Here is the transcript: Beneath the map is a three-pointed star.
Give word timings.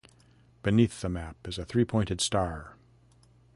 Beneath 0.63 1.01
the 1.01 1.09
map 1.09 1.35
is 1.47 1.59
a 1.59 1.63
three-pointed 1.63 2.21
star. 2.21 2.75